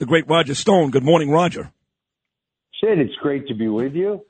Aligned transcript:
the 0.00 0.06
great 0.06 0.26
Roger 0.28 0.56
Stone. 0.56 0.90
Good 0.90 1.04
morning, 1.04 1.30
Roger. 1.30 1.70
Sid, 2.82 2.98
it's 2.98 3.14
great 3.22 3.46
to 3.48 3.54
be 3.54 3.68
with 3.68 3.94
you. 3.94 4.24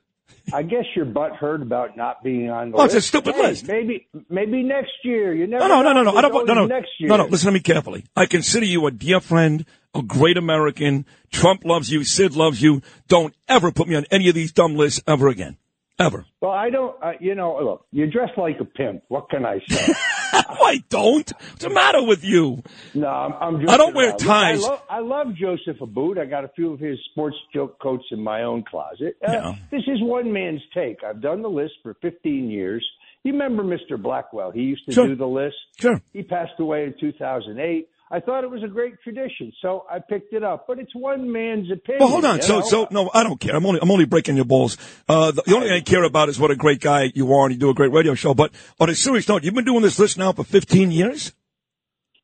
I 0.53 0.63
guess 0.63 0.85
your 0.95 1.05
butt 1.07 1.33
hurt 1.37 1.63
about 1.63 1.97
not 1.97 2.23
being 2.23 2.51
on 2.51 2.71
the 2.73 2.77
Oh, 2.77 2.83
list. 2.83 2.95
it's 2.97 3.05
a 3.07 3.09
stupid 3.09 3.35
Hey, 3.35 3.43
list. 3.43 3.67
Maybe, 3.69 4.09
maybe 4.29 4.63
next 4.63 4.93
year. 5.05 5.33
You 5.35 5.47
never. 5.47 5.67
No, 5.67 5.83
no, 5.83 5.93
no, 5.93 6.03
no, 6.03 6.11
no. 6.11 6.17
I 6.17 6.21
don't. 6.21 6.47
No, 6.47 6.55
no, 6.55 6.67
Next 6.67 6.91
year. 6.99 7.09
no, 7.09 7.17
no. 7.17 7.25
Listen 7.27 7.47
to 7.47 7.53
me 7.53 7.61
carefully. 7.61 8.05
I 8.17 8.27
consider 8.27 8.67
you 8.67 8.87
a 8.87 8.91
dear 8.91 9.21
friend, 9.21 9.65
a 9.95 10.03
great 10.03 10.37
American. 10.37 11.07
Trump 11.33 11.65
loves 11.65 11.91
you. 11.91 12.05
Sid 12.05 12.35
loves 12.37 12.61
you. 12.63 12.83
Don't 13.09 13.35
ever 13.49 13.73
put 13.73 13.89
me 13.89 13.95
on 13.97 14.07
any 14.11 14.29
of 14.29 14.35
these 14.35 14.53
dumb 14.53 14.75
lists 14.77 15.01
ever 15.07 15.29
again. 15.29 15.57
Ever. 15.99 16.25
Well, 16.41 16.53
I 16.53 16.71
don't. 16.71 16.97
Uh, 17.03 17.13
you 17.21 17.35
know, 17.35 17.59
look, 17.63 17.87
you 17.93 18.07
dress 18.11 18.31
like 18.37 18.59
a 18.61 18.65
pimp. 18.65 19.03
What 19.09 19.31
can 19.31 19.45
I 19.45 19.61
say? 19.69 19.93
No, 20.51 20.67
I 20.67 20.85
don't. 20.89 21.33
What's 21.33 21.65
the 21.65 21.71
matter 21.71 22.03
with 22.05 22.23
you? 22.25 22.63
no, 22.95 23.09
I'm. 23.09 23.33
I'm 23.59 23.69
I 23.69 23.77
don't 23.77 23.95
wear. 23.95 24.13
Ties. 24.13 24.63
I, 24.65 24.69
love, 24.69 24.83
I 24.91 24.99
love 25.01 25.27
Joseph 25.35 25.79
Abboud. 25.81 26.19
I 26.19 26.27
got 26.27 26.45
a 26.45 26.49
few 26.49 26.73
of 26.73 26.81
his 26.81 26.99
sports 27.11 27.37
joke 27.55 27.79
coats 27.81 28.05
in 28.11 28.23
my 28.23 28.43
own 28.43 28.63
closet. 28.69 29.17
Uh. 29.27 29.53
This 29.71 29.83
is 29.87 29.99
one 30.03 30.33
man's 30.33 30.61
take. 30.75 30.99
I've 31.05 31.21
done 31.21 31.43
the 31.43 31.49
list 31.49 31.75
for 31.83 31.95
15 32.03 32.51
years. 32.51 32.87
You 33.25 33.33
remember 33.33 33.63
Mr. 33.65 34.01
Blackwell? 34.01 34.51
He 34.51 34.63
used 34.63 34.85
to 34.87 34.93
Sure. 34.93 35.07
do 35.09 35.17
the 35.17 35.27
list. 35.27 35.57
Sure. 35.81 36.01
He 36.13 36.23
passed 36.23 36.59
away 36.59 36.85
in 36.85 36.95
2008. 37.01 37.89
I 38.13 38.19
thought 38.19 38.43
it 38.43 38.51
was 38.51 38.65
a 38.65 38.69
great 38.69 38.95
tradition, 39.05 39.53
so 39.63 39.87
I 39.89 40.01
picked 40.01 40.33
it 40.33 40.43
up. 40.43 40.67
But 40.67 40.81
it's 40.81 40.95
one 40.95 41.31
man's 41.31 41.71
opinion. 41.71 42.01
Well, 42.01 42.09
hold 42.09 42.25
on. 42.25 42.43
So, 42.43 42.59
know? 42.59 42.67
so 42.67 42.89
no, 42.91 43.11
I 43.15 43.23
don't 43.23 43.39
care. 43.39 43.55
I'm 43.55 43.65
only, 43.65 43.79
I'm 43.81 43.91
only 43.91 44.05
breaking 44.05 44.35
your 44.35 44.45
balls. 44.45 44.77
Uh, 45.09 45.31
the, 45.31 45.43
the 45.47 45.55
only 45.55 45.69
thing 45.69 45.77
I 45.77 45.81
care 45.81 46.03
about 46.03 46.29
is 46.29 46.39
what 46.39 46.51
a 46.51 46.57
great 46.57 46.81
guy 46.81 47.13
you 47.15 47.33
are, 47.33 47.47
and 47.47 47.55
you 47.55 47.61
do 47.61 47.71
a 47.71 47.75
great 47.75 47.93
radio 47.93 48.15
show. 48.15 48.35
But 48.35 48.53
on 48.81 48.91
a 48.91 48.97
serious 48.97 49.29
note, 49.29 49.45
you've 49.45 49.55
been 49.55 49.65
doing 49.65 49.83
this 49.83 49.99
list 49.99 50.19
now 50.19 50.33
for 50.33 50.43
15 50.43 50.91
years. 50.91 51.33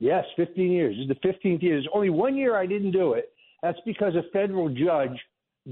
Yes, 0.01 0.25
15 0.37 0.73
years. 0.73 0.97
This 0.97 1.17
is 1.17 1.23
the 1.23 1.29
15th 1.29 1.63
year. 1.63 1.77
There's 1.77 1.89
only 1.95 2.11
one 2.11 2.37
year 2.37 2.57
I 2.57 2.67
didn't 2.67 2.91
do 2.91 3.13
it. 3.13 3.33
That's 3.63 3.79
because 3.87 4.15
a 4.17 4.29
federal 4.33 4.69
judge 4.69 5.19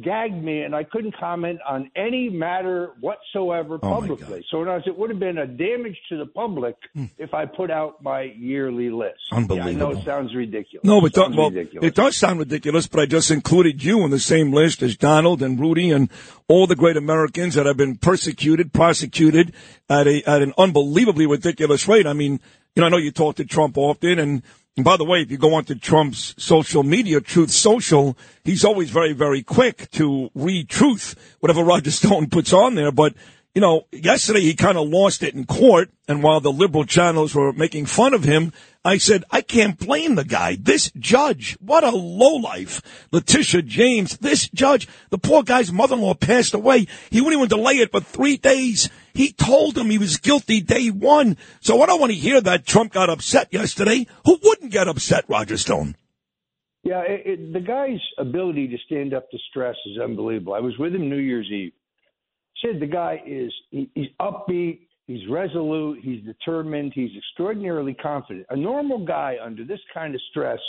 gagged 0.00 0.42
me 0.42 0.62
and 0.62 0.74
I 0.74 0.82
couldn't 0.84 1.16
comment 1.18 1.60
on 1.68 1.90
any 1.94 2.28
matter 2.28 2.92
whatsoever 3.00 3.74
Oh, 3.76 3.78
publicly. 3.78 4.44
So 4.50 4.62
in 4.62 4.68
other 4.68 4.76
words, 4.76 4.86
it 4.86 4.98
would 4.98 5.10
have 5.10 5.18
been 5.18 5.38
a 5.38 5.46
damage 5.46 5.96
to 6.08 6.18
the 6.18 6.26
public 6.26 6.76
hmm. 6.94 7.06
if 7.18 7.32
I 7.34 7.46
put 7.46 7.70
out 7.70 8.02
my 8.02 8.22
yearly 8.22 8.90
list. 8.90 9.20
Yeah, 9.32 9.64
I 9.64 9.72
know 9.72 9.92
it 9.92 10.04
sounds 10.04 10.34
ridiculous. 10.34 10.84
No, 10.84 11.00
but 11.00 11.16
well, 11.16 11.50
ridiculous. 11.50 11.86
it 11.86 11.94
does 11.94 12.16
sound 12.16 12.40
ridiculous. 12.40 12.86
But 12.86 13.00
I 13.00 13.06
just 13.06 13.30
included 13.30 13.82
you 13.82 14.02
on 14.02 14.10
the 14.10 14.18
same 14.18 14.52
list 14.52 14.82
as 14.82 14.96
Donald 14.96 15.42
and 15.42 15.58
Rudy 15.58 15.90
and 15.90 16.10
all 16.48 16.66
the 16.66 16.76
great 16.76 16.96
Americans 16.96 17.54
that 17.54 17.66
have 17.66 17.76
been 17.76 17.96
persecuted, 17.96 18.72
prosecuted 18.72 19.54
at 19.88 20.06
a 20.06 20.22
at 20.28 20.42
an 20.42 20.52
unbelievably 20.58 21.26
ridiculous 21.26 21.86
rate. 21.86 22.06
I 22.06 22.12
mean, 22.12 22.40
you 22.74 22.80
know, 22.80 22.86
I 22.86 22.90
know 22.90 22.96
you 22.96 23.12
talk 23.12 23.36
to 23.36 23.44
Trump 23.44 23.78
often, 23.78 24.18
and, 24.18 24.42
and 24.76 24.84
by 24.84 24.96
the 24.96 25.04
way, 25.04 25.22
if 25.22 25.30
you 25.30 25.38
go 25.38 25.54
onto 25.54 25.76
Trump's 25.76 26.34
social 26.36 26.82
media, 26.82 27.20
Truth 27.20 27.52
Social, 27.52 28.18
he's 28.42 28.64
always 28.64 28.90
very, 28.90 29.12
very 29.12 29.40
quick 29.40 29.88
to 29.92 30.30
ReTruth, 30.36 31.14
whatever 31.38 31.62
Roger 31.62 31.92
Stone 31.92 32.28
puts 32.28 32.52
on 32.52 32.74
there. 32.74 32.90
But 32.90 33.14
you 33.54 33.60
know, 33.60 33.86
yesterday 33.92 34.40
he 34.40 34.54
kind 34.54 34.76
of 34.76 34.88
lost 34.88 35.22
it 35.22 35.34
in 35.34 35.46
court, 35.46 35.90
and 36.08 36.22
while 36.24 36.40
the 36.40 36.50
liberal 36.50 36.84
channels 36.84 37.34
were 37.34 37.52
making 37.52 37.86
fun 37.86 38.12
of 38.12 38.24
him, 38.24 38.52
I 38.84 38.98
said, 38.98 39.24
I 39.30 39.42
can't 39.42 39.78
blame 39.78 40.16
the 40.16 40.24
guy. 40.24 40.56
This 40.60 40.90
judge, 40.98 41.56
what 41.60 41.84
a 41.84 41.90
lowlife. 41.90 42.82
Letitia 43.12 43.62
James, 43.62 44.18
this 44.18 44.48
judge, 44.48 44.88
the 45.10 45.18
poor 45.18 45.44
guy's 45.44 45.72
mother-in-law 45.72 46.14
passed 46.14 46.52
away. 46.52 46.88
He 47.10 47.20
wouldn't 47.20 47.38
even 47.38 47.48
delay 47.48 47.74
it 47.74 47.92
for 47.92 48.00
three 48.00 48.36
days. 48.36 48.90
He 49.14 49.32
told 49.32 49.78
him 49.78 49.88
he 49.88 49.98
was 49.98 50.18
guilty 50.18 50.60
day 50.60 50.88
one. 50.90 51.36
So 51.60 51.80
I 51.80 51.86
don't 51.86 52.00
want 52.00 52.10
to 52.12 52.18
hear 52.18 52.40
that 52.40 52.66
Trump 52.66 52.92
got 52.92 53.08
upset 53.08 53.48
yesterday. 53.52 54.06
Who 54.26 54.38
wouldn't 54.42 54.72
get 54.72 54.88
upset, 54.88 55.24
Roger 55.28 55.56
Stone? 55.56 55.96
Yeah, 56.82 57.02
it, 57.02 57.22
it, 57.24 57.52
the 57.52 57.60
guy's 57.60 58.00
ability 58.18 58.68
to 58.68 58.76
stand 58.84 59.14
up 59.14 59.30
to 59.30 59.38
stress 59.48 59.76
is 59.86 59.98
unbelievable. 59.98 60.54
I 60.54 60.60
was 60.60 60.76
with 60.76 60.94
him 60.94 61.08
New 61.08 61.16
Year's 61.16 61.50
Eve. 61.50 61.72
Sid, 62.64 62.80
the 62.80 62.86
guy 62.86 63.22
is 63.26 63.52
he, 63.70 63.90
he's 63.94 64.08
upbeat, 64.20 64.80
he's 65.06 65.28
resolute, 65.28 65.98
he's 66.02 66.22
determined, 66.24 66.92
he's 66.94 67.10
extraordinarily 67.16 67.94
confident. 67.94 68.46
A 68.50 68.56
normal 68.56 69.04
guy 69.04 69.36
under 69.42 69.64
this 69.64 69.80
kind 69.92 70.14
of 70.14 70.20
stress 70.30 70.60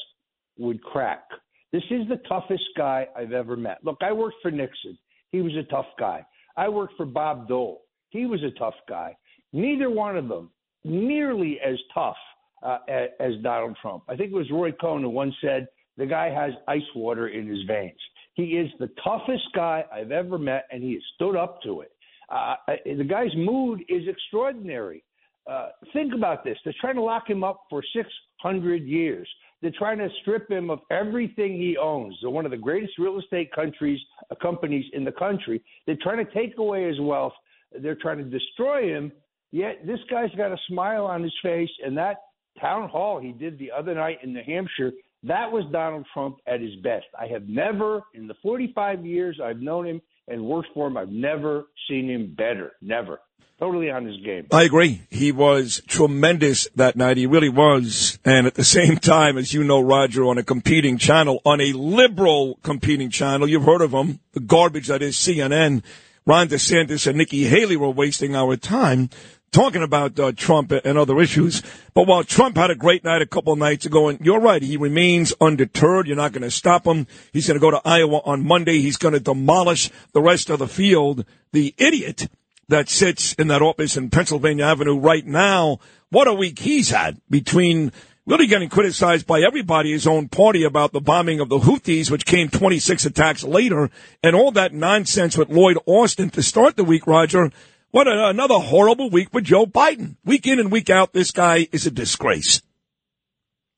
would 0.57 0.81
crack. 0.83 1.23
This 1.71 1.83
is 1.91 2.07
the 2.07 2.21
toughest 2.27 2.63
guy 2.77 3.07
I've 3.17 3.33
ever 3.33 3.55
met. 3.55 3.79
Look, 3.83 3.97
I 4.01 4.11
worked 4.11 4.37
for 4.41 4.51
Nixon. 4.51 4.97
He 5.31 5.41
was 5.41 5.53
a 5.55 5.63
tough 5.63 5.87
guy. 5.99 6.25
I 6.57 6.69
worked 6.69 6.93
for 6.95 7.05
Bob 7.05 7.47
Dole. 7.47 7.81
He 8.09 8.25
was 8.25 8.41
a 8.43 8.57
tough 8.57 8.75
guy. 8.87 9.15
Neither 9.51 9.89
one 9.89 10.17
of 10.17 10.27
them 10.27 10.49
nearly 10.83 11.59
as 11.65 11.77
tough 11.93 12.15
uh, 12.63 12.77
as 13.19 13.33
Donald 13.43 13.77
Trump. 13.81 14.03
I 14.07 14.15
think 14.15 14.31
it 14.31 14.35
was 14.35 14.49
Roy 14.51 14.71
Cohn 14.71 15.01
who 15.01 15.09
once 15.09 15.35
said 15.41 15.67
the 15.97 16.05
guy 16.05 16.29
has 16.29 16.53
ice 16.67 16.81
water 16.95 17.27
in 17.29 17.47
his 17.47 17.63
veins. 17.67 17.99
He 18.35 18.57
is 18.57 18.69
the 18.79 18.89
toughest 19.03 19.45
guy 19.53 19.83
I've 19.91 20.11
ever 20.11 20.37
met, 20.37 20.65
and 20.71 20.83
he 20.83 20.93
has 20.93 21.01
stood 21.15 21.35
up 21.35 21.61
to 21.63 21.81
it. 21.81 21.91
Uh, 22.29 22.55
the 22.85 23.03
guy's 23.03 23.35
mood 23.35 23.83
is 23.89 24.07
extraordinary. 24.07 25.03
Uh, 25.49 25.69
think 25.93 26.13
about 26.13 26.43
this. 26.43 26.57
They're 26.63 26.73
trying 26.79 26.95
to 26.95 27.01
lock 27.01 27.29
him 27.29 27.43
up 27.43 27.61
for 27.69 27.81
600 27.95 28.83
years. 28.83 29.27
They're 29.61 29.71
trying 29.77 29.99
to 29.99 30.09
strip 30.21 30.49
him 30.49 30.69
of 30.69 30.79
everything 30.91 31.53
he 31.53 31.77
owns. 31.77 32.17
They're 32.21 32.29
one 32.29 32.45
of 32.45 32.51
the 32.51 32.57
greatest 32.57 32.97
real 32.97 33.19
estate 33.19 33.51
countries, 33.53 33.99
uh, 34.29 34.35
companies 34.41 34.85
in 34.93 35.03
the 35.03 35.11
country. 35.11 35.61
They're 35.85 35.97
trying 36.01 36.25
to 36.25 36.31
take 36.33 36.57
away 36.57 36.87
his 36.87 36.99
wealth. 36.99 37.33
They're 37.79 37.95
trying 37.95 38.17
to 38.17 38.23
destroy 38.23 38.89
him. 38.89 39.11
Yet 39.51 39.85
this 39.85 39.99
guy's 40.09 40.31
got 40.35 40.51
a 40.51 40.57
smile 40.67 41.05
on 41.05 41.23
his 41.23 41.33
face, 41.41 41.69
and 41.83 41.97
that 41.97 42.17
town 42.59 42.89
hall 42.89 43.19
he 43.19 43.31
did 43.31 43.57
the 43.59 43.71
other 43.71 43.95
night 43.95 44.17
in 44.23 44.33
New 44.33 44.43
Hampshire, 44.45 44.91
that 45.27 45.51
was 45.51 45.65
Donald 45.71 46.05
Trump 46.13 46.37
at 46.47 46.61
his 46.61 46.75
best. 46.83 47.05
I 47.19 47.27
have 47.27 47.47
never, 47.47 48.01
in 48.13 48.27
the 48.27 48.35
45 48.41 49.05
years 49.05 49.39
I've 49.43 49.59
known 49.59 49.85
him 49.85 50.01
and 50.27 50.45
worked 50.45 50.69
for 50.73 50.87
him, 50.87 50.97
I've 50.97 51.09
never 51.09 51.65
seen 51.87 52.09
him 52.09 52.33
better. 52.35 52.73
Never. 52.81 53.19
Totally 53.57 53.89
on 53.89 54.05
his 54.05 54.17
game. 54.17 54.47
I 54.51 54.63
agree. 54.63 55.01
He 55.09 55.31
was 55.31 55.81
tremendous 55.87 56.67
that 56.75 56.97
night. 56.97 57.15
He 57.15 57.25
really 57.25 57.47
was. 57.47 58.19
And 58.25 58.47
at 58.47 58.55
the 58.55 58.63
same 58.77 58.97
time, 58.97 59.37
as 59.37 59.53
you 59.53 59.63
know, 59.63 59.79
Roger, 59.79 60.25
on 60.25 60.37
a 60.37 60.43
competing 60.43 60.97
channel, 60.97 61.41
on 61.45 61.61
a 61.61 61.71
liberal 61.71 62.59
competing 62.63 63.09
channel, 63.09 63.47
you've 63.47 63.63
heard 63.63 63.81
of 63.81 63.91
him, 63.91 64.19
the 64.33 64.41
garbage 64.41 64.87
that 64.87 65.01
is 65.01 65.15
CNN, 65.15 65.83
Ron 66.27 66.47
DeSantis 66.49 67.07
and 67.07 67.17
Nikki 67.17 67.43
Haley 67.43 67.77
were 67.77 67.89
wasting 67.89 68.35
our 68.35 68.57
time 68.57 69.09
talking 69.55 69.83
about 69.83 70.19
uh, 70.19 70.33
Trump 70.33 70.73
and 70.73 70.97
other 70.97 71.21
issues. 71.21 71.63
But 71.93 72.07
while 72.07 72.25
Trump 72.25 72.57
had 72.57 72.71
a 72.71 72.75
great 72.75 73.05
night 73.05 73.21
a 73.21 73.25
couple 73.25 73.53
of 73.53 73.59
nights 73.59 73.85
ago, 73.85 74.09
and 74.09 74.19
you're 74.19 74.41
right, 74.41 74.61
he 74.61 74.75
remains 74.75 75.33
undeterred. 75.39 76.07
You're 76.07 76.17
not 76.17 76.33
going 76.33 76.41
to 76.41 76.51
stop 76.51 76.85
him. 76.85 77.07
He's 77.31 77.47
going 77.47 77.55
to 77.55 77.61
go 77.61 77.71
to 77.71 77.81
Iowa 77.85 78.21
on 78.25 78.45
Monday. 78.45 78.81
He's 78.81 78.97
going 78.97 79.13
to 79.13 79.19
demolish 79.21 79.89
the 80.11 80.21
rest 80.21 80.49
of 80.49 80.59
the 80.59 80.67
field. 80.67 81.23
The 81.53 81.73
idiot 81.77 82.27
that 82.67 82.89
sits 82.89 83.33
in 83.35 83.47
that 83.47 83.61
office 83.61 83.95
in 83.95 84.09
Pennsylvania 84.09 84.65
Avenue 84.65 84.99
right 84.99 85.25
now, 85.25 85.79
what 86.09 86.27
a 86.27 86.33
week 86.33 86.59
he's 86.59 86.89
had 86.89 87.21
between 87.29 87.93
really 88.25 88.47
getting 88.47 88.67
criticized 88.67 89.25
by 89.25 89.39
everybody, 89.39 89.91
his 89.91 90.05
own 90.05 90.27
party 90.27 90.65
about 90.65 90.91
the 90.91 90.99
bombing 90.99 91.39
of 91.39 91.47
the 91.47 91.59
Houthis, 91.59 92.11
which 92.11 92.25
came 92.25 92.49
26 92.49 93.05
attacks 93.05 93.43
later, 93.43 93.89
and 94.21 94.35
all 94.35 94.51
that 94.51 94.73
nonsense 94.73 95.37
with 95.37 95.49
Lloyd 95.49 95.77
Austin 95.85 96.29
to 96.31 96.43
start 96.43 96.75
the 96.75 96.83
week, 96.83 97.07
Roger. 97.07 97.51
What 97.95 98.09
a, 98.09 98.27
another 98.27 98.55
horrible 98.55 99.09
week 99.09 99.31
for 99.31 99.39
Joe 99.39 99.65
Biden. 99.65 100.17
Week 100.25 100.45
in 100.45 100.59
and 100.59 100.69
week 100.69 100.89
out, 100.89 101.13
this 101.13 101.31
guy 101.31 101.69
is 101.71 101.87
a 101.87 101.91
disgrace. 101.91 102.61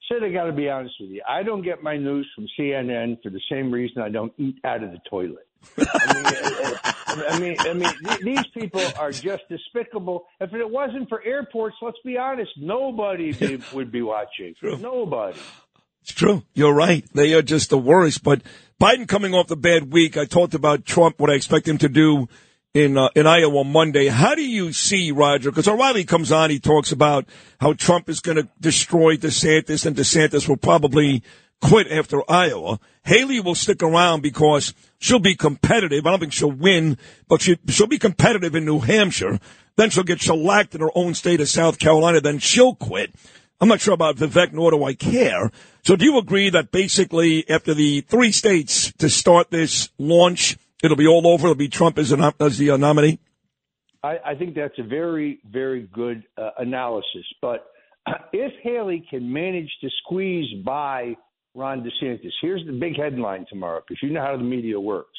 Sid, 0.09 0.23
I 0.23 0.31
got 0.31 0.45
to 0.45 0.53
be 0.53 0.67
honest 0.67 0.95
with 1.00 1.11
you. 1.11 1.22
I 1.29 1.44
don't 1.44 1.61
get 1.61 1.83
my 1.83 1.97
news 1.97 2.28
from 2.33 2.47
CNN 2.59 3.22
for 3.22 3.29
the 3.29 3.39
same 3.47 3.69
reason 3.69 4.01
I 4.01 4.09
don't 4.09 4.33
eat 4.39 4.55
out 4.63 4.83
of 4.83 4.89
the 4.89 4.97
toilet. 5.07 5.45
I 5.78 6.13
mean, 6.16 7.16
I 7.29 7.39
mean, 7.39 7.55
I 7.59 7.73
mean, 7.73 7.94
th- 8.07 8.19
these 8.22 8.47
people 8.55 8.81
are 8.97 9.11
just 9.11 9.44
despicable. 9.50 10.25
If 10.41 10.51
it 10.51 10.67
wasn't 10.67 11.09
for 11.09 11.23
airports, 11.23 11.75
let's 11.84 11.99
be 12.03 12.17
honest, 12.17 12.49
nobody 12.57 13.34
be, 13.34 13.61
would 13.72 13.91
be 13.91 14.01
watching. 14.01 14.55
True. 14.59 14.79
Nobody. 14.79 15.38
It's 16.01 16.13
true. 16.13 16.41
You're 16.55 16.73
right. 16.73 17.05
They 17.13 17.35
are 17.35 17.44
just 17.44 17.69
the 17.69 17.78
worst. 17.78 18.23
But 18.23 18.41
Biden 18.81 19.07
coming 19.07 19.35
off 19.35 19.46
the 19.46 19.55
bad 19.55 19.93
week, 19.93 20.17
I 20.17 20.25
talked 20.25 20.55
about 20.55 20.85
Trump, 20.85 21.19
what 21.19 21.29
I 21.29 21.35
expect 21.35 21.67
him 21.67 21.78
to 21.78 21.90
do 21.90 22.28
in 22.78 22.96
uh, 22.96 23.09
in 23.16 23.26
Iowa 23.26 23.64
Monday. 23.64 24.08
How 24.08 24.35
do 24.35 24.44
you 24.44 24.72
see 24.72 25.12
Roger? 25.12 25.50
Because 25.50 25.68
O'Reilly 25.68 26.03
comes 26.03 26.32
on, 26.32 26.52
he 26.52 26.59
talks 26.59 26.91
about 26.91 27.26
how 27.59 27.74
Trump 27.74 28.08
is 28.08 28.20
going 28.20 28.38
to 28.38 28.47
destroy 28.59 29.18
DeSantis, 29.18 29.85
and 29.85 29.96
DeSantis 29.96 30.47
will 30.47 30.58
probably 30.58 31.24
quit 31.59 31.91
after 31.91 32.22
Iowa. 32.29 32.79
Haley 33.03 33.40
will 33.40 33.56
stick 33.56 33.82
around 33.82 34.22
because 34.22 34.76
she'll 35.00 35.18
be 35.18 35.35
competitive. 35.35 36.06
I 36.06 36.12
don't 36.12 36.20
think 36.20 36.34
she'll 36.34 36.52
win, 36.52 37.00
but 37.28 37.41
she, 37.41 37.58
she'll 37.68 37.88
be 37.88 37.97
competitive 37.97 38.53
in 38.53 38.66
New 38.66 38.79
Hampshire. 38.79 39.40
Then 39.76 39.90
she'll 39.90 40.03
get 40.03 40.22
shellacked 40.22 40.76
in 40.76 40.82
her 40.82 40.91
own 40.94 41.16
state 41.16 41.41
of 41.41 41.50
South 41.50 41.79
Carolina. 41.79 42.22
Then 42.22 42.38
she'll 42.38 42.76
quit. 42.76 43.12
I'm 43.59 43.70
not 43.70 43.82
sure 43.82 43.96
about 43.96 44.18
Vivek, 44.18 44.53
nor 44.53 44.70
do 44.70 44.84
I 44.84 44.94
care. 44.94 45.52
So 45.84 45.96
do 45.96 46.06
you 46.06 46.20
agree 46.20 46.52
that 46.52 46.72
basically 46.72 47.50
after 47.50 47.74
the 47.74 48.02
three 48.02 48.32
states 48.32 48.91
to 49.00 49.09
start 49.09 49.50
this 49.50 49.90
launch, 49.97 50.58
it'll 50.84 50.97
be 50.97 51.08
all 51.08 51.28
over? 51.28 51.47
It'll 51.47 51.56
be 51.56 51.70
Trump 51.70 51.97
as, 51.97 52.12
an, 52.12 52.32
as 52.40 52.58
the 52.58 52.72
uh, 52.72 52.78
nominee? 52.78 53.20
I, 54.03 54.18
I 54.26 54.35
think 54.35 54.56
that's 54.56 54.78
a 54.78 54.84
very, 54.84 55.40
very 55.50 55.90
good 55.94 56.24
uh, 56.38 56.52
analysis. 56.58 57.26
But 57.41 57.66
if 58.34 58.53
Haley 58.64 59.06
can 59.09 59.32
manage 59.32 59.70
to 59.82 59.90
squeeze 60.03 60.64
by 60.64 61.16
Ron 61.58 61.84
DeSantis. 61.84 62.32
Here's 62.40 62.66
the 62.66 62.72
big 62.72 62.96
headline 62.96 63.46
tomorrow 63.50 63.82
because 63.85 64.02
you 64.03 64.12
know 64.12 64.22
how 64.22 64.38
the 64.38 64.44
media 64.44 64.79
works. 64.79 65.18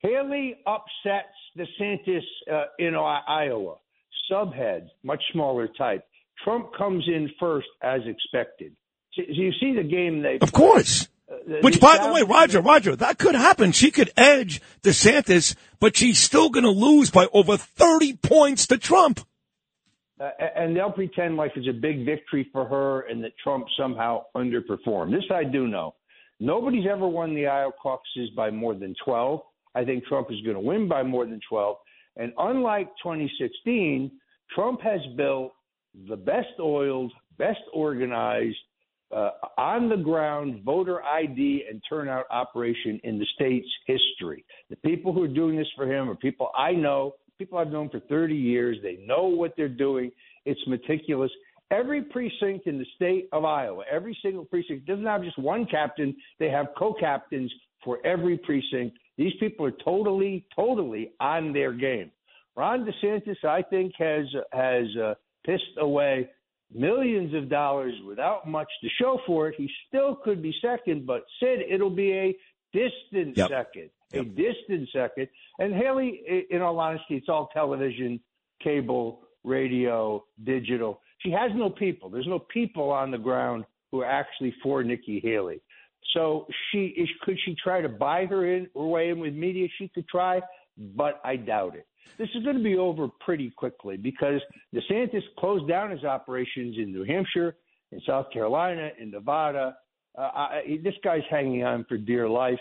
Haley 0.00 0.56
upsets 0.66 1.34
DeSantis 1.58 2.22
uh, 2.52 2.64
in 2.78 2.94
Iowa. 2.94 3.76
Subhead, 4.30 4.88
much 5.02 5.22
smaller 5.32 5.66
type. 5.66 6.04
Trump 6.44 6.68
comes 6.76 7.04
in 7.08 7.30
first 7.40 7.68
as 7.82 8.02
expected. 8.06 8.76
So 9.14 9.22
you 9.26 9.50
see 9.58 9.74
the 9.74 9.82
game 9.82 10.22
they. 10.22 10.38
Of 10.40 10.52
course. 10.52 11.08
Uh, 11.30 11.56
Which, 11.62 11.80
by 11.80 11.98
the 11.98 12.12
way, 12.12 12.22
Roger, 12.22 12.60
Roger, 12.60 12.94
that 12.96 13.18
could 13.18 13.34
happen. 13.34 13.72
She 13.72 13.90
could 13.90 14.12
edge 14.16 14.60
DeSantis, 14.82 15.56
but 15.80 15.96
she's 15.96 16.18
still 16.18 16.50
going 16.50 16.64
to 16.64 16.70
lose 16.70 17.10
by 17.10 17.26
over 17.32 17.56
30 17.56 18.14
points 18.18 18.66
to 18.68 18.78
Trump. 18.78 19.20
Uh, 20.18 20.30
and 20.54 20.74
they'll 20.74 20.92
pretend 20.92 21.36
like 21.36 21.52
it's 21.56 21.68
a 21.68 21.72
big 21.72 22.06
victory 22.06 22.48
for 22.52 22.64
her 22.64 23.02
and 23.02 23.22
that 23.22 23.32
Trump 23.42 23.66
somehow 23.78 24.22
underperformed. 24.34 25.10
This 25.10 25.24
I 25.30 25.44
do 25.44 25.66
know. 25.66 25.94
Nobody's 26.38 26.86
ever 26.90 27.08
won 27.08 27.34
the 27.34 27.46
Iowa 27.46 27.72
caucuses 27.72 28.30
by 28.36 28.50
more 28.50 28.74
than 28.74 28.94
12. 29.04 29.40
I 29.74 29.84
think 29.84 30.04
Trump 30.06 30.28
is 30.30 30.40
going 30.42 30.54
to 30.54 30.60
win 30.60 30.88
by 30.88 31.02
more 31.02 31.26
than 31.26 31.40
12. 31.48 31.76
And 32.16 32.32
unlike 32.38 32.88
2016, 33.02 34.10
Trump 34.54 34.80
has 34.80 35.00
built 35.16 35.52
the 36.08 36.16
best 36.16 36.48
oiled, 36.60 37.12
best 37.38 37.60
organized, 37.72 38.56
uh, 39.14 39.30
on 39.56 39.88
the 39.88 39.96
ground 39.96 40.62
voter 40.64 41.02
ID 41.04 41.64
and 41.70 41.82
turnout 41.88 42.26
operation 42.30 43.00
in 43.04 43.18
the 43.18 43.26
state's 43.34 43.68
history. 43.86 44.44
The 44.70 44.76
people 44.76 45.12
who 45.12 45.22
are 45.22 45.28
doing 45.28 45.56
this 45.56 45.68
for 45.76 45.90
him 45.90 46.10
are 46.10 46.16
people 46.16 46.50
I 46.56 46.72
know, 46.72 47.14
people 47.38 47.58
I've 47.58 47.70
known 47.70 47.88
for 47.88 48.00
30 48.00 48.34
years. 48.34 48.78
They 48.82 48.98
know 49.06 49.26
what 49.26 49.54
they're 49.56 49.68
doing. 49.68 50.10
It's 50.44 50.60
meticulous. 50.66 51.30
Every 51.70 52.02
precinct 52.02 52.66
in 52.66 52.78
the 52.78 52.86
state 52.94 53.28
of 53.32 53.44
Iowa, 53.44 53.84
every 53.90 54.16
single 54.22 54.44
precinct 54.44 54.86
doesn't 54.86 55.04
have 55.04 55.22
just 55.22 55.38
one 55.38 55.66
captain, 55.66 56.14
they 56.38 56.48
have 56.48 56.66
co 56.78 56.94
captains 56.94 57.52
for 57.84 58.04
every 58.04 58.38
precinct. 58.38 58.96
These 59.18 59.32
people 59.40 59.66
are 59.66 59.74
totally, 59.84 60.46
totally 60.54 61.12
on 61.20 61.52
their 61.52 61.72
game. 61.72 62.10
Ron 62.56 62.86
DeSantis, 62.86 63.44
I 63.44 63.62
think, 63.62 63.92
has 63.98 64.26
has 64.52 64.84
uh, 64.96 65.14
pissed 65.44 65.78
away 65.78 66.28
millions 66.72 67.34
of 67.34 67.48
dollars 67.48 67.94
without 68.06 68.48
much 68.48 68.68
to 68.82 68.88
show 69.00 69.20
for 69.26 69.48
it. 69.48 69.54
He 69.56 69.70
still 69.88 70.16
could 70.16 70.42
be 70.42 70.54
second, 70.60 71.06
but 71.06 71.24
Sid, 71.40 71.60
it'll 71.68 71.90
be 71.90 72.12
a 72.12 72.36
distant 72.72 73.36
yep. 73.36 73.48
second, 73.48 73.90
yep. 74.12 74.22
a 74.22 74.28
distant 74.28 74.88
second. 74.92 75.28
And 75.58 75.74
Haley, 75.74 76.46
in 76.50 76.62
all 76.62 76.78
honesty, 76.78 77.16
it's 77.16 77.28
all 77.28 77.48
television, 77.52 78.20
cable, 78.62 79.20
radio, 79.44 80.24
digital. 80.44 81.00
She 81.20 81.30
has 81.30 81.50
no 81.54 81.70
people. 81.70 82.10
There's 82.10 82.26
no 82.26 82.40
people 82.40 82.90
on 82.90 83.10
the 83.10 83.18
ground 83.18 83.64
who 83.90 84.00
are 84.02 84.10
actually 84.10 84.54
for 84.62 84.82
Nikki 84.82 85.20
Haley. 85.20 85.60
So 86.14 86.46
she 86.70 86.86
is, 86.96 87.08
could 87.22 87.36
she 87.44 87.56
try 87.62 87.80
to 87.80 87.88
buy 87.88 88.26
her 88.26 88.46
in 88.54 88.68
her 88.74 88.86
way 88.86 89.10
in 89.10 89.18
with 89.18 89.34
media? 89.34 89.68
She 89.78 89.88
could 89.88 90.08
try, 90.08 90.40
but 90.76 91.20
I 91.24 91.36
doubt 91.36 91.76
it. 91.76 91.86
This 92.18 92.28
is 92.34 92.42
going 92.44 92.56
to 92.56 92.62
be 92.62 92.76
over 92.76 93.08
pretty 93.20 93.50
quickly 93.50 93.96
because 93.96 94.40
DeSantis 94.74 95.22
closed 95.38 95.68
down 95.68 95.90
his 95.90 96.04
operations 96.04 96.76
in 96.78 96.92
New 96.92 97.04
Hampshire, 97.04 97.56
in 97.92 98.00
South 98.06 98.30
Carolina, 98.32 98.90
in 99.00 99.10
Nevada. 99.10 99.76
Uh, 100.16 100.20
I, 100.22 100.78
this 100.82 100.94
guy's 101.04 101.22
hanging 101.30 101.64
on 101.64 101.84
for 101.88 101.98
dear 101.98 102.28
life. 102.28 102.58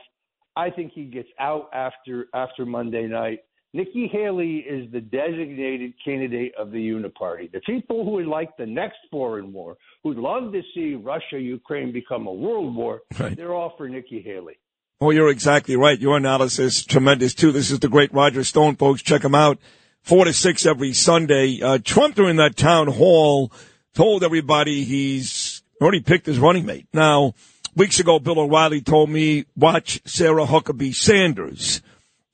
I 0.58 0.70
think 0.70 0.92
he 0.94 1.06
gets 1.06 1.30
out 1.40 1.70
after 1.74 2.28
after 2.34 2.66
Monday 2.66 3.08
night. 3.08 3.40
Nikki 3.74 4.08
Haley 4.08 4.60
is 4.60 4.90
the 4.94 5.02
designated 5.02 5.94
candidate 6.04 6.54
of 6.58 6.72
the 6.72 6.78
Uniparty. 6.78 7.52
The 7.52 7.60
people 7.66 8.06
who 8.06 8.12
would 8.12 8.26
like 8.26 8.56
the 8.56 8.66
next 8.66 9.00
foreign 9.12 9.52
war, 9.52 9.76
who'd 10.02 10.18
love 10.18 10.54
to 10.54 10.62
see 10.74 10.96
Russia 10.96 11.38
Ukraine 11.38 11.92
become 11.92 12.26
a 12.26 12.34
world 12.34 12.74
war, 12.74 13.02
right. 13.20 13.36
they're 13.36 13.54
all 13.54 13.74
for 13.76 13.90
Nikki 13.90 14.22
Haley. 14.22 14.58
Oh, 15.02 15.12
you're 15.12 15.30
exactly 15.30 15.76
right. 15.76 16.00
Your 16.00 16.16
analysis 16.16 16.86
tremendous 16.86 17.34
too. 17.34 17.52
This 17.52 17.70
is 17.70 17.80
the 17.80 17.90
great 17.90 18.14
Roger 18.14 18.46
Stone, 18.46 18.78
folks. 18.78 19.02
Check 19.02 19.26
him 19.26 19.36
out. 19.36 19.60
Four 20.04 20.24
to 20.24 20.32
six 20.32 20.66
every 20.66 20.94
Sunday. 20.94 21.60
Uh, 21.62 21.80
Trump 21.84 22.16
during 22.16 22.38
that 22.38 22.56
town 22.56 22.88
hall 22.88 23.52
told 23.94 24.24
everybody 24.24 24.86
he's 24.86 25.64
already 25.82 26.00
picked 26.00 26.26
his 26.26 26.40
running 26.40 26.66
mate. 26.66 26.88
Now, 26.94 27.34
weeks 27.76 28.00
ago, 28.00 28.20
Bill 28.20 28.40
O'Reilly 28.40 28.80
told 28.80 29.10
me 29.10 29.46
watch 29.58 30.00
Sarah 30.06 30.46
Huckabee 30.46 30.96
Sanders. 30.96 31.82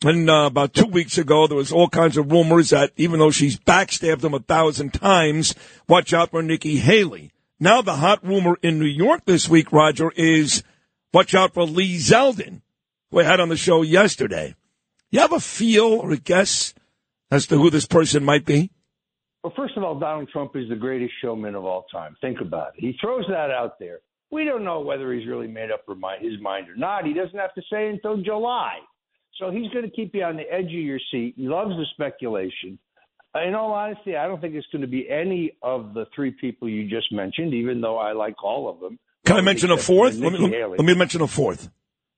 And 0.04 0.30
uh, 0.30 0.46
about 0.46 0.76
two 0.76 0.86
weeks 0.86 1.18
ago, 1.18 1.48
there 1.48 1.58
was 1.58 1.72
all 1.72 1.90
kinds 1.90 2.18
of 2.18 2.32
rumors 2.32 2.70
that 2.70 2.92
even 2.96 3.20
though 3.20 3.32
she's 3.32 3.58
backstabbed 3.58 4.24
him 4.24 4.36
a 4.36 4.40
thousand 4.40 4.94
times, 4.94 5.56
watch 5.88 6.14
out 6.14 6.30
for 6.30 6.44
Nikki 6.44 6.78
Haley. 6.78 7.32
Now 7.60 7.82
the 7.82 7.96
hot 7.96 8.24
rumor 8.24 8.58
in 8.62 8.78
New 8.78 8.86
York 8.86 9.26
this 9.26 9.50
week, 9.50 9.72
Roger, 9.72 10.12
is 10.16 10.62
watch 11.14 11.34
out 11.36 11.54
for 11.54 11.66
Lee 11.66 11.98
Zeldin, 11.98 12.62
who 13.10 13.20
I 13.20 13.24
had 13.24 13.40
on 13.40 13.50
the 13.50 13.58
show 13.58 13.82
yesterday. 13.82 14.56
You 15.10 15.20
have 15.20 15.34
a 15.34 15.40
feel 15.40 15.86
or 15.86 16.12
a 16.12 16.18
guess 16.18 16.74
as 17.30 17.48
to 17.48 17.58
who 17.58 17.70
this 17.70 17.86
person 17.86 18.24
might 18.24 18.46
be? 18.46 18.72
Well, 19.44 19.54
first 19.56 19.76
of 19.76 19.84
all, 19.84 19.98
Donald 20.00 20.30
Trump 20.30 20.56
is 20.56 20.70
the 20.70 20.76
greatest 20.76 21.14
showman 21.22 21.56
of 21.56 21.66
all 21.66 21.86
time. 21.92 22.16
Think 22.22 22.42
about 22.42 22.74
it. 22.78 22.82
He 22.82 22.96
throws 23.02 23.26
that 23.30 23.50
out 23.50 23.80
there. 23.80 24.00
We 24.30 24.46
don't 24.46 24.64
know 24.64 24.80
whether 24.82 25.12
he's 25.14 25.28
really 25.28 25.48
made 25.48 25.72
up 25.72 25.84
his 26.22 26.40
mind 26.42 26.70
or 26.70 26.76
not. 26.76 27.06
He 27.06 27.14
doesn't 27.14 27.38
have 27.38 27.54
to 27.56 27.62
say 27.72 27.90
until 27.90 28.22
July. 28.22 28.78
So 29.38 29.50
he's 29.50 29.70
going 29.72 29.86
to 29.86 29.92
keep 29.92 30.14
you 30.14 30.24
on 30.24 30.38
the 30.38 30.50
edge 30.52 30.66
of 30.66 30.72
your 30.72 31.00
seat. 31.12 31.34
He 31.36 31.48
loves 31.48 31.72
the 31.72 31.86
speculation. 31.94 32.78
In 33.44 33.56
all 33.56 33.72
honesty, 33.72 34.16
I 34.16 34.28
don't 34.28 34.40
think 34.40 34.56
it's 34.56 34.68
going 34.72 34.82
to 34.82 34.88
be 34.88 35.10
any 35.10 35.58
of 35.64 35.94
the 35.94 36.06
three 36.14 36.32
people 36.32 36.70
you 36.70 36.90
just 36.90 37.12
mentioned, 37.12 37.54
even 37.54 37.82
though 37.82 37.98
I 37.98 38.12
like 38.12 38.44
all 38.44 38.70
of 38.70 38.80
them. 38.80 39.00
Can 39.32 39.40
I 39.40 39.46
mention 39.46 39.72
a 39.72 39.78
fourth? 39.78 40.18
Let 40.18 40.34
me, 40.34 40.40
let, 40.40 40.80
me, 40.80 40.94
mention 40.94 41.22
a 41.22 41.28
fourth. 41.28 41.70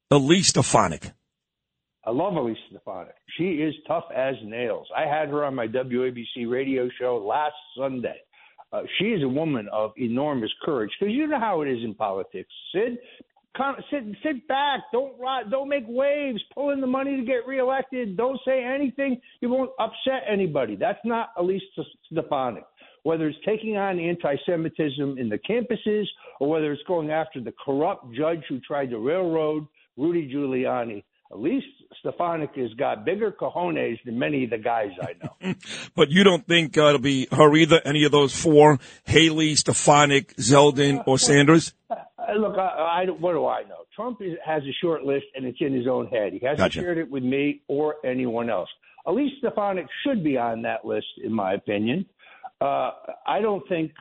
Elise 0.10 0.48
Stefanik. 0.48 1.12
I 2.06 2.12
love 2.12 2.33
Elise 2.36 2.57
Stefanik. 2.69 3.13
She 3.38 3.44
is 3.44 3.74
tough 3.88 4.06
as 4.15 4.36
nails. 4.44 4.88
I 4.95 5.07
had 5.07 5.30
her 5.30 5.45
on 5.45 5.56
my 5.56 5.68
WABC 5.68 6.50
radio 6.50 6.89
show 7.00 7.18
last 7.18 7.56
Sunday. 7.77 8.18
Uh, 8.71 8.81
she 8.98 9.06
is 9.06 9.24
a 9.24 9.27
woman 9.27 9.68
of 9.71 9.92
enormous 9.98 10.50
courage 10.63 10.89
because 11.00 11.13
you 11.13 11.27
know 11.27 11.39
how 11.39 11.62
it 11.62 11.68
is 11.68 11.83
in 11.83 11.94
politics, 11.94 12.50
Sid 12.74 12.98
sit 13.92 14.04
sit 14.24 14.48
back. 14.48 14.81
Don't 14.92 15.13
don't 15.50 15.69
make 15.69 15.83
waves. 15.88 16.42
Pull 16.54 16.71
in 16.71 16.81
the 16.81 16.88
money 16.88 17.18
to 17.18 17.24
get 17.24 17.48
reelected. 17.48 18.18
Don't 18.18 18.39
say 18.45 18.63
anything. 18.63 19.19
You 19.42 19.50
won't 19.50 19.71
upset 19.80 20.24
anybody. 20.27 20.75
That's 20.75 21.00
not 21.06 21.30
Elise 21.38 21.62
Stefanik. 22.12 22.63
Whether 23.03 23.27
it's 23.27 23.38
taking 23.45 23.77
on 23.77 24.00
anti-Semitism 24.00 25.17
in 25.17 25.29
the 25.29 25.38
campuses 25.38 26.05
or 26.39 26.50
whether 26.50 26.71
it's 26.71 26.83
going 26.88 27.11
after 27.11 27.41
the 27.41 27.53
corrupt 27.63 28.13
judge 28.13 28.44
who 28.47 28.59
tried 28.61 28.89
to 28.91 29.00
railroad 29.00 29.67
Rudy 29.97 30.33
Giuliani, 30.33 31.03
Elise 31.33 31.63
Stefanik 32.00 32.55
has 32.55 32.74
got 32.75 33.05
bigger 33.05 33.31
cojones 33.31 34.00
than 34.05 34.19
many 34.19 34.43
of 34.43 34.51
the 34.51 34.57
guys 34.57 34.91
I 35.01 35.13
know. 35.24 35.55
but 35.95 36.10
you 36.10 36.24
don't 36.24 36.45
think 36.48 36.77
uh, 36.77 36.89
it'll 36.89 37.00
be 37.00 37.27
her 37.31 37.55
either, 37.55 37.81
any 37.83 38.03
of 38.03 38.12
those 38.12 38.36
four, 38.36 38.79
Haley, 39.05 39.55
Stefanik, 39.55 40.36
Zeldin, 40.36 41.03
or 41.07 41.17
Sanders? 41.17 41.74
Uh, 41.89 41.95
look, 42.38 42.57
I, 42.57 43.05
I, 43.05 43.05
what 43.05 43.33
do 43.33 43.48
I 43.48 43.63
know? 43.63 43.83
Trump 43.95 44.22
is, 44.22 44.38
has 44.45 44.63
a 44.63 44.74
short 44.81 45.03
list, 45.03 45.25
and 45.36 45.45
it's 45.45 45.57
in 45.60 45.74
his 45.74 45.88
own 45.88 46.07
head. 46.07 46.33
He 46.33 46.39
hasn't 46.39 46.60
gotcha. 46.60 46.79
shared 46.79 46.98
it 46.98 47.10
with 47.10 47.24
me 47.24 47.62
or 47.67 47.95
anyone 48.05 48.50
else. 48.50 48.69
Elise 49.05 49.33
Stefanik 49.39 49.88
should 50.05 50.24
be 50.24 50.38
on 50.38 50.62
that 50.62 50.86
list, 50.86 51.07
in 51.24 51.33
my 51.33 51.53
opinion. 51.53 52.05
Uh, 52.62 52.91
I 53.27 53.41
don't 53.41 53.67
think 53.67 53.91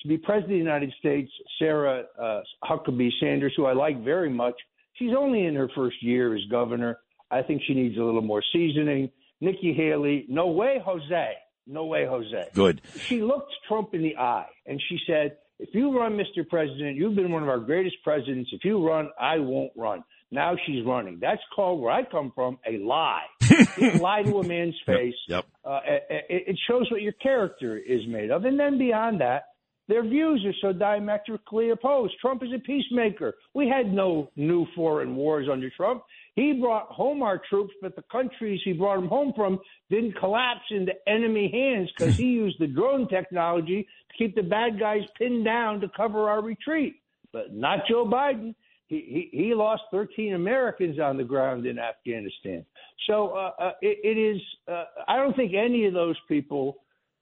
to 0.00 0.08
be 0.08 0.18
president 0.18 0.52
of 0.52 0.56
the 0.56 0.56
United 0.56 0.92
States, 0.98 1.30
Sarah 1.58 2.04
uh, 2.20 2.40
Huckabee 2.64 3.10
Sanders, 3.20 3.52
who 3.56 3.66
I 3.66 3.72
like 3.72 4.02
very 4.02 4.30
much, 4.30 4.54
she's 4.94 5.12
only 5.16 5.46
in 5.46 5.54
her 5.54 5.68
first 5.74 6.02
year 6.02 6.34
as 6.34 6.42
governor. 6.50 6.98
I 7.30 7.42
think 7.42 7.62
she 7.66 7.74
needs 7.74 7.96
a 7.96 8.02
little 8.02 8.22
more 8.22 8.42
seasoning. 8.52 9.10
Nikki 9.40 9.72
Haley, 9.72 10.26
no 10.28 10.48
way, 10.48 10.80
Jose. 10.84 11.32
No 11.66 11.86
way, 11.86 12.06
Jose. 12.06 12.48
Good. 12.54 12.82
She 13.06 13.22
looked 13.22 13.52
Trump 13.68 13.94
in 13.94 14.02
the 14.02 14.16
eye 14.16 14.46
and 14.66 14.80
she 14.88 14.98
said, 15.06 15.36
if 15.58 15.68
you 15.74 15.96
run, 15.96 16.18
Mr. 16.18 16.46
President, 16.48 16.96
you've 16.96 17.14
been 17.14 17.30
one 17.30 17.42
of 17.42 17.48
our 17.48 17.60
greatest 17.60 17.96
presidents. 18.02 18.50
If 18.52 18.64
you 18.64 18.84
run, 18.84 19.10
I 19.20 19.38
won't 19.38 19.70
run. 19.76 20.02
Now 20.32 20.56
she's 20.66 20.84
running. 20.84 21.18
That's 21.20 21.42
called 21.54 21.80
where 21.80 21.92
I 21.92 22.04
come 22.04 22.32
from 22.34 22.58
a 22.66 22.78
lie. 22.78 23.26
lie 24.00 24.22
to 24.22 24.38
a 24.38 24.46
man's 24.48 24.74
face. 24.86 25.14
Yep. 25.28 25.44
Uh, 25.62 25.80
it, 25.86 26.44
it 26.48 26.58
shows 26.68 26.90
what 26.90 27.02
your 27.02 27.12
character 27.12 27.76
is 27.76 28.00
made 28.08 28.30
of. 28.30 28.46
And 28.46 28.58
then 28.58 28.78
beyond 28.78 29.20
that, 29.20 29.44
their 29.88 30.02
views 30.02 30.42
are 30.46 30.54
so 30.62 30.72
diametrically 30.72 31.68
opposed. 31.68 32.14
Trump 32.18 32.42
is 32.42 32.48
a 32.54 32.58
peacemaker. 32.58 33.34
We 33.52 33.68
had 33.68 33.92
no 33.92 34.30
new 34.34 34.66
foreign 34.74 35.16
wars 35.16 35.48
under 35.52 35.68
Trump. 35.68 36.02
He 36.34 36.54
brought 36.54 36.86
home 36.86 37.22
our 37.22 37.42
troops, 37.50 37.74
but 37.82 37.94
the 37.94 38.04
countries 38.10 38.62
he 38.64 38.72
brought 38.72 38.96
them 38.96 39.08
home 39.08 39.34
from 39.36 39.58
didn't 39.90 40.16
collapse 40.18 40.64
into 40.70 40.92
enemy 41.06 41.50
hands 41.52 41.90
because 41.94 42.16
he 42.16 42.24
used 42.28 42.58
the 42.58 42.68
drone 42.68 43.06
technology 43.06 43.86
to 44.10 44.16
keep 44.16 44.34
the 44.34 44.42
bad 44.42 44.80
guys 44.80 45.02
pinned 45.18 45.44
down 45.44 45.80
to 45.80 45.90
cover 45.94 46.30
our 46.30 46.40
retreat. 46.40 46.94
But 47.34 47.52
not 47.52 47.80
Joe 47.86 48.06
Biden. 48.06 48.54
He, 48.92 49.30
he, 49.32 49.44
he 49.44 49.54
lost 49.54 49.84
13 49.90 50.34
Americans 50.34 51.00
on 51.00 51.16
the 51.16 51.24
ground 51.24 51.64
in 51.64 51.78
Afghanistan. 51.78 52.62
So 53.06 53.30
uh, 53.30 53.50
uh, 53.58 53.70
it, 53.80 53.98
it 54.04 54.20
is, 54.20 54.38
uh, 54.70 54.84
I 55.08 55.16
don't 55.16 55.34
think 55.34 55.54
any 55.54 55.86
of 55.86 55.94
those 55.94 56.16
people 56.28 56.76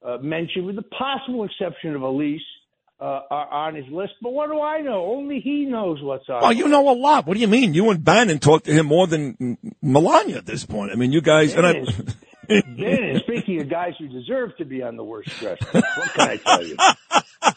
uh, 0.05 0.17
mentioned, 0.17 0.65
with 0.65 0.75
the 0.75 0.83
possible 0.83 1.45
exception 1.45 1.95
of 1.95 2.01
Elise, 2.01 2.41
uh, 2.99 3.21
are 3.31 3.47
on 3.47 3.75
his 3.75 3.85
list. 3.89 4.13
But 4.21 4.33
what 4.33 4.47
do 4.47 4.61
I 4.61 4.81
know? 4.81 5.05
Only 5.05 5.39
he 5.39 5.63
knows 5.63 5.99
what's 6.03 6.27
on. 6.27 6.41
Well, 6.41 6.51
you 6.51 6.67
know 6.67 6.91
a 6.91 6.93
lot. 6.93 7.25
What 7.25 7.35
do 7.35 7.39
you 7.39 7.47
mean? 7.47 7.73
You 7.73 7.89
and 7.89 8.03
Bannon 8.03 8.39
talk 8.39 8.63
to 8.63 8.73
him 8.73 8.87
more 8.87 9.07
than 9.07 9.57
Melania 9.81 10.39
at 10.39 10.45
this 10.45 10.65
point. 10.65 10.91
I 10.91 10.95
mean, 10.95 11.13
you 11.13 11.21
guys. 11.21 11.55
And 11.55 11.65
I, 11.65 11.85
speaking 13.19 13.61
of 13.61 13.69
guys 13.69 13.93
who 13.97 14.09
deserve 14.09 14.57
to 14.57 14.65
be 14.65 14.83
on 14.83 14.97
the 14.97 15.05
worst 15.05 15.29
dress, 15.39 15.57
what 15.71 16.13
can 16.13 16.29
I 16.29 16.35
tell 16.35 16.65
you? 16.65 16.75